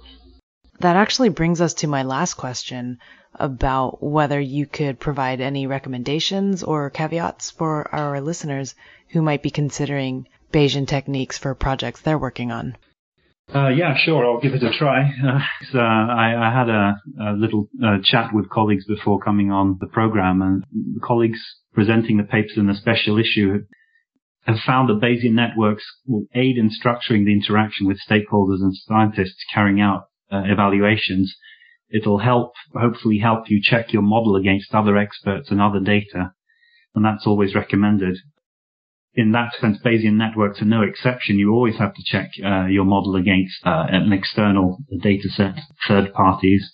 that 0.80 0.96
actually 0.96 1.30
brings 1.30 1.60
us 1.60 1.74
to 1.74 1.86
my 1.86 2.02
last 2.02 2.34
question 2.34 2.98
about 3.34 4.02
whether 4.02 4.40
you 4.40 4.66
could 4.66 4.98
provide 4.98 5.40
any 5.40 5.66
recommendations 5.66 6.62
or 6.62 6.90
caveats 6.90 7.50
for 7.50 7.94
our 7.94 8.20
listeners 8.20 8.74
who 9.10 9.22
might 9.22 9.42
be 9.42 9.50
considering 9.50 10.26
Bayesian 10.52 10.86
techniques 10.86 11.38
for 11.38 11.54
projects 11.54 12.00
they're 12.00 12.18
working 12.18 12.50
on. 12.50 12.76
Uh, 13.54 13.68
yeah, 13.68 13.94
sure. 13.96 14.24
I'll 14.24 14.40
give 14.40 14.54
it 14.54 14.62
a 14.62 14.72
try. 14.76 15.12
Uh, 15.22 15.38
uh, 15.74 15.78
I, 15.78 16.48
I, 16.48 16.52
had 16.52 16.68
a, 16.68 16.96
a 17.20 17.32
little 17.32 17.68
uh, 17.84 17.98
chat 18.02 18.30
with 18.32 18.50
colleagues 18.50 18.84
before 18.86 19.20
coming 19.20 19.52
on 19.52 19.78
the 19.80 19.86
program, 19.86 20.42
and 20.42 20.64
the 20.94 21.00
colleagues 21.00 21.38
presenting 21.72 22.16
the 22.16 22.24
papers 22.24 22.54
in 22.56 22.66
the 22.66 22.74
special 22.74 23.18
issue 23.18 23.62
have 24.46 24.58
found 24.64 24.88
that 24.88 25.00
Bayesian 25.00 25.32
networks 25.32 25.84
will 26.06 26.26
aid 26.34 26.56
in 26.56 26.70
structuring 26.70 27.24
the 27.24 27.32
interaction 27.32 27.86
with 27.86 27.98
stakeholders 28.08 28.60
and 28.60 28.74
scientists 28.74 29.44
carrying 29.52 29.80
out 29.80 30.04
uh, 30.32 30.42
evaluations, 30.44 31.36
it'll 31.90 32.18
help, 32.18 32.52
hopefully 32.74 33.18
help 33.18 33.50
you 33.50 33.60
check 33.62 33.92
your 33.92 34.02
model 34.02 34.36
against 34.36 34.74
other 34.74 34.96
experts 34.96 35.50
and 35.50 35.60
other 35.60 35.80
data. 35.80 36.32
And 36.94 37.04
that's 37.04 37.26
always 37.26 37.54
recommended. 37.54 38.18
In 39.14 39.32
that 39.32 39.52
sense, 39.60 39.78
Bayesian 39.84 40.14
networks 40.14 40.62
are 40.62 40.66
no 40.66 40.82
exception. 40.82 41.38
You 41.38 41.52
always 41.52 41.78
have 41.78 41.94
to 41.94 42.02
check 42.04 42.30
uh, 42.44 42.66
your 42.66 42.84
model 42.84 43.16
against 43.16 43.54
uh, 43.64 43.86
an 43.88 44.12
external 44.12 44.78
data 45.02 45.28
set, 45.28 45.58
third 45.88 46.12
parties. 46.12 46.70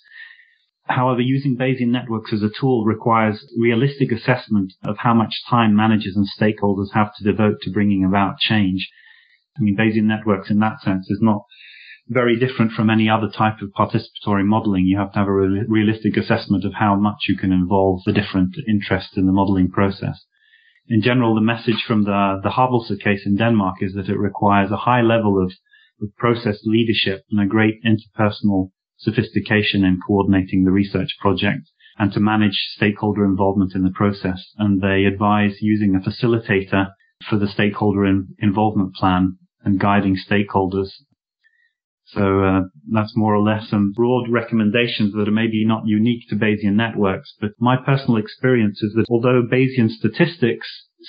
However, 0.87 1.21
using 1.21 1.55
Bayesian 1.55 1.87
networks 1.87 2.33
as 2.33 2.43
a 2.43 2.49
tool 2.59 2.83
requires 2.83 3.49
realistic 3.57 4.11
assessment 4.11 4.73
of 4.83 4.97
how 4.97 5.13
much 5.13 5.41
time 5.49 5.75
managers 5.75 6.17
and 6.17 6.27
stakeholders 6.27 6.93
have 6.93 7.15
to 7.15 7.23
devote 7.23 7.61
to 7.61 7.71
bringing 7.71 8.03
about 8.03 8.39
change. 8.39 8.89
I 9.57 9.61
mean, 9.61 9.77
Bayesian 9.77 10.03
networks 10.03 10.49
in 10.49 10.59
that 10.59 10.81
sense 10.81 11.09
is 11.09 11.21
not 11.21 11.45
very 12.09 12.37
different 12.37 12.73
from 12.73 12.89
any 12.89 13.09
other 13.09 13.29
type 13.29 13.61
of 13.61 13.69
participatory 13.69 14.45
modeling. 14.45 14.85
You 14.85 14.97
have 14.97 15.13
to 15.13 15.19
have 15.19 15.27
a 15.29 15.33
re- 15.33 15.65
realistic 15.67 16.17
assessment 16.17 16.65
of 16.65 16.73
how 16.73 16.95
much 16.95 17.29
you 17.29 17.37
can 17.37 17.53
involve 17.53 18.01
the 18.05 18.11
different 18.11 18.57
interests 18.67 19.15
in 19.15 19.25
the 19.25 19.31
modeling 19.31 19.71
process. 19.71 20.25
In 20.89 21.01
general, 21.01 21.33
the 21.33 21.41
message 21.41 21.81
from 21.87 22.03
the, 22.03 22.41
the 22.43 22.49
Havelse 22.49 22.99
case 22.99 23.25
in 23.25 23.37
Denmark 23.37 23.77
is 23.79 23.93
that 23.93 24.09
it 24.09 24.17
requires 24.17 24.69
a 24.69 24.83
high 24.83 25.01
level 25.01 25.41
of, 25.41 25.53
of 26.01 26.13
process 26.17 26.59
leadership 26.65 27.23
and 27.31 27.39
a 27.39 27.45
great 27.45 27.81
interpersonal 27.85 28.71
sophistication 29.03 29.83
in 29.83 29.99
coordinating 30.05 30.63
the 30.63 30.71
research 30.71 31.17
project. 31.19 31.69
and 31.97 32.11
to 32.11 32.19
manage 32.19 32.57
stakeholder 32.75 33.23
involvement 33.23 33.75
in 33.75 33.83
the 33.83 33.91
process. 33.91 34.51
And 34.57 34.81
they 34.81 35.05
advise 35.05 35.57
using 35.61 35.95
a 35.95 35.99
facilitator 35.99 36.87
for 37.29 37.37
the 37.37 37.47
stakeholder 37.47 38.05
in, 38.05 38.29
involvement 38.39 38.95
plan 38.95 39.37
and 39.63 39.79
guiding 39.79 40.17
stakeholders. 40.17 40.89
So 42.05 42.43
uh, 42.43 42.61
that's 42.91 43.15
more 43.15 43.33
or 43.33 43.41
less 43.41 43.69
some 43.69 43.93
broad 43.95 44.29
recommendations 44.29 45.13
that 45.13 45.27
are 45.27 45.31
maybe 45.31 45.65
not 45.65 45.83
unique 45.85 46.27
to 46.29 46.35
Bayesian 46.35 46.73
networks. 46.73 47.33
But 47.39 47.51
my 47.59 47.77
personal 47.77 48.17
experience 48.17 48.83
is 48.83 48.93
that 48.95 49.05
although 49.09 49.43
Bayesian 49.43 49.89
statistics 49.89 50.67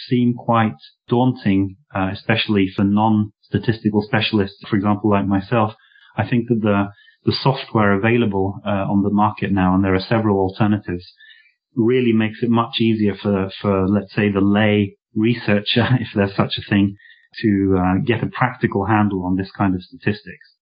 seem 0.09 0.35
quite 0.35 0.77
daunting, 1.09 1.77
uh, 1.95 2.11
especially 2.13 2.69
for 2.75 2.85
non-statistical 2.85 4.03
specialists, 4.03 4.63
for 4.69 4.77
example, 4.77 5.11
like 5.11 5.27
myself, 5.27 5.75
I 6.17 6.29
think 6.29 6.49
that 6.49 6.61
the 6.63 6.89
the 7.25 7.33
software 7.33 7.93
available 7.93 8.61
uh, 8.67 8.87
on 8.91 9.03
the 9.03 9.11
market 9.11 9.51
now, 9.51 9.75
and 9.75 9.85
there 9.85 9.95
are 9.95 10.01
several 10.01 10.39
alternatives, 10.39 11.05
really 11.75 12.13
makes 12.13 12.43
it 12.43 12.51
much 12.51 12.81
easier 12.81 13.15
for 13.21 13.51
for 13.61 13.89
let's 13.89 14.15
say 14.15 14.31
the 14.31 14.41
lay 14.41 14.97
researcher, 15.15 15.89
if 16.01 16.09
there's 16.15 16.37
such 16.37 16.55
a 16.59 16.69
thing, 16.69 16.97
to 17.43 17.77
uh, 17.79 17.95
get 18.05 18.23
a 18.23 18.27
practical 18.27 18.87
handle 18.87 19.25
on 19.25 19.37
this 19.37 19.51
kind 19.57 19.75
of 19.75 19.83
statistics. 19.83 20.55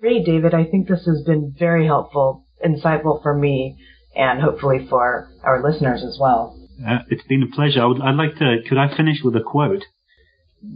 Great, 0.00 0.26
David. 0.26 0.52
I 0.52 0.64
think 0.64 0.88
this 0.88 1.06
has 1.06 1.22
been 1.24 1.54
very 1.56 1.86
helpful, 1.86 2.44
insightful 2.64 3.22
for 3.22 3.34
me, 3.34 3.78
and 4.16 4.42
hopefully 4.42 4.86
for 4.88 5.30
our 5.44 5.62
listeners 5.62 6.02
as 6.02 6.18
well. 6.20 6.58
Uh, 6.84 6.98
it's 7.08 7.26
been 7.28 7.42
a 7.42 7.54
pleasure. 7.54 7.82
I 7.82 7.86
would, 7.86 8.00
I'd 8.00 8.16
like 8.16 8.36
to. 8.36 8.56
Could 8.68 8.78
I 8.78 8.96
finish 8.96 9.18
with 9.22 9.36
a 9.36 9.42
quote? 9.42 9.84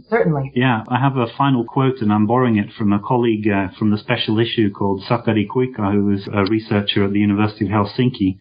Certainly. 0.09 0.51
Yeah, 0.55 0.83
I 0.87 0.99
have 0.99 1.15
a 1.17 1.27
final 1.37 1.63
quote, 1.63 2.01
and 2.01 2.11
I'm 2.11 2.27
borrowing 2.27 2.57
it 2.57 2.73
from 2.77 2.91
a 2.91 2.99
colleague 2.99 3.47
uh, 3.47 3.67
from 3.77 3.91
the 3.91 3.97
special 3.97 4.39
issue 4.39 4.69
called 4.71 5.03
Sakari 5.07 5.47
Kuikka, 5.47 5.91
who 5.91 6.11
is 6.11 6.27
a 6.27 6.43
researcher 6.45 7.05
at 7.05 7.11
the 7.11 7.19
University 7.19 7.65
of 7.65 7.71
Helsinki. 7.71 8.37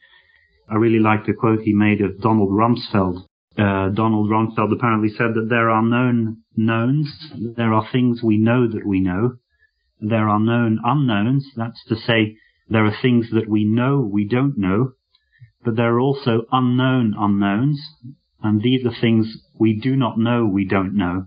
I 0.68 0.74
really 0.74 0.98
like 0.98 1.26
the 1.26 1.32
quote 1.32 1.60
he 1.60 1.72
made 1.72 2.00
of 2.00 2.20
Donald 2.20 2.50
Rumsfeld, 2.50 3.26
uh, 3.58 3.88
Donald 3.88 4.28
Rumsfeld 4.28 4.72
apparently 4.72 5.08
said 5.08 5.34
that 5.34 5.48
there 5.48 5.70
are 5.70 5.82
known 5.82 6.42
knowns, 6.56 7.32
there 7.56 7.72
are 7.72 7.88
things 7.90 8.22
we 8.22 8.36
know 8.36 8.66
that 8.68 8.84
we 8.84 9.00
know, 9.00 9.36
there 10.00 10.28
are 10.28 10.40
known 10.40 10.78
unknowns, 10.84 11.52
that's 11.56 11.82
to 11.86 11.96
say, 11.96 12.36
there 12.68 12.84
are 12.84 12.96
things 13.00 13.30
that 13.30 13.48
we 13.48 13.64
know 13.64 14.00
we 14.00 14.28
don't 14.28 14.58
know, 14.58 14.92
but 15.64 15.76
there 15.76 15.94
are 15.94 16.00
also 16.00 16.42
unknown 16.52 17.14
unknowns, 17.18 17.80
and 18.42 18.60
these 18.60 18.84
are 18.84 19.00
things 19.00 19.38
we 19.58 19.78
do 19.80 19.96
not 19.96 20.18
know 20.18 20.44
we 20.44 20.66
don't 20.66 20.94
know. 20.94 21.26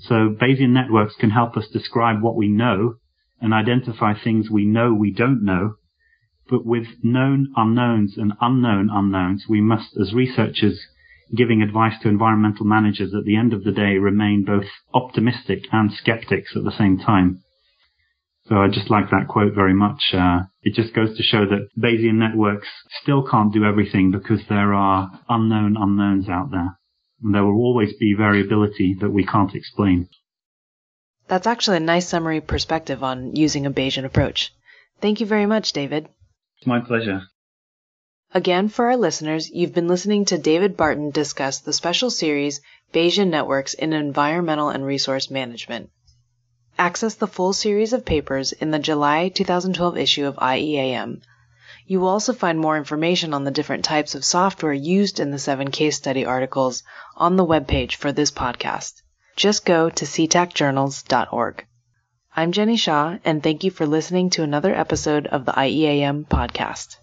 So 0.00 0.30
Bayesian 0.30 0.70
networks 0.70 1.14
can 1.16 1.30
help 1.30 1.56
us 1.56 1.68
describe 1.68 2.22
what 2.22 2.36
we 2.36 2.48
know 2.48 2.96
and 3.40 3.52
identify 3.52 4.14
things 4.14 4.50
we 4.50 4.64
know 4.64 4.94
we 4.94 5.12
don't 5.12 5.44
know, 5.44 5.74
but 6.48 6.64
with 6.64 6.86
known 7.02 7.52
unknowns 7.56 8.16
and 8.16 8.32
unknown 8.40 8.88
unknowns, 8.90 9.46
we 9.48 9.60
must, 9.60 9.96
as 10.00 10.14
researchers, 10.14 10.80
giving 11.34 11.62
advice 11.62 11.94
to 12.02 12.08
environmental 12.08 12.66
managers 12.66 13.14
at 13.14 13.24
the 13.24 13.36
end 13.36 13.52
of 13.52 13.64
the 13.64 13.72
day 13.72 13.96
remain 13.96 14.44
both 14.44 14.66
optimistic 14.94 15.64
and 15.72 15.92
skeptics 15.92 16.54
at 16.56 16.64
the 16.64 16.76
same 16.76 16.98
time. 16.98 17.42
So 18.48 18.56
I 18.56 18.68
just 18.68 18.90
like 18.90 19.10
that 19.10 19.28
quote 19.28 19.54
very 19.54 19.74
much. 19.74 20.02
Uh, 20.12 20.42
it 20.62 20.74
just 20.74 20.94
goes 20.94 21.16
to 21.16 21.22
show 21.22 21.46
that 21.46 21.68
Bayesian 21.78 22.14
networks 22.14 22.68
still 23.02 23.26
can't 23.26 23.52
do 23.52 23.64
everything 23.64 24.10
because 24.10 24.40
there 24.48 24.74
are 24.74 25.10
unknown 25.28 25.76
unknowns 25.78 26.28
out 26.28 26.50
there. 26.50 26.78
And 27.22 27.34
there 27.34 27.44
will 27.44 27.60
always 27.60 27.92
be 27.94 28.14
variability 28.14 28.94
that 29.00 29.10
we 29.10 29.24
can't 29.24 29.54
explain. 29.54 30.08
That's 31.28 31.46
actually 31.46 31.78
a 31.78 31.80
nice 31.80 32.08
summary 32.08 32.40
perspective 32.40 33.02
on 33.02 33.36
using 33.36 33.64
a 33.64 33.70
Bayesian 33.70 34.04
approach. 34.04 34.52
Thank 35.00 35.20
you 35.20 35.26
very 35.26 35.46
much, 35.46 35.72
David. 35.72 36.08
It's 36.58 36.66
my 36.66 36.80
pleasure. 36.80 37.22
Again, 38.34 38.68
for 38.68 38.86
our 38.86 38.96
listeners, 38.96 39.50
you've 39.50 39.74
been 39.74 39.88
listening 39.88 40.24
to 40.26 40.38
David 40.38 40.76
Barton 40.76 41.10
discuss 41.10 41.58
the 41.58 41.72
special 41.72 42.10
series 42.10 42.60
Bayesian 42.92 43.28
Networks 43.28 43.74
in 43.74 43.92
Environmental 43.92 44.70
and 44.70 44.84
Resource 44.84 45.30
Management. 45.30 45.90
Access 46.78 47.14
the 47.14 47.26
full 47.26 47.52
series 47.52 47.92
of 47.92 48.04
papers 48.04 48.52
in 48.52 48.70
the 48.70 48.78
July 48.78 49.28
2012 49.28 49.98
issue 49.98 50.26
of 50.26 50.36
IEAM. 50.36 51.20
You 51.86 52.00
will 52.00 52.08
also 52.08 52.32
find 52.32 52.58
more 52.58 52.76
information 52.76 53.34
on 53.34 53.44
the 53.44 53.50
different 53.50 53.84
types 53.84 54.14
of 54.14 54.24
software 54.24 54.72
used 54.72 55.20
in 55.20 55.30
the 55.30 55.38
seven 55.38 55.70
case 55.70 55.96
study 55.96 56.24
articles 56.24 56.82
on 57.16 57.36
the 57.36 57.46
webpage 57.46 57.96
for 57.96 58.12
this 58.12 58.30
podcast. 58.30 59.02
Just 59.36 59.64
go 59.64 59.90
to 59.90 60.04
setacjournals.org. 60.04 61.66
I'm 62.36 62.52
Jenny 62.52 62.76
Shaw, 62.76 63.18
and 63.24 63.42
thank 63.42 63.64
you 63.64 63.70
for 63.70 63.86
listening 63.86 64.30
to 64.30 64.42
another 64.42 64.74
episode 64.74 65.26
of 65.26 65.44
the 65.44 65.52
IEAM 65.52 66.26
podcast. 66.28 66.96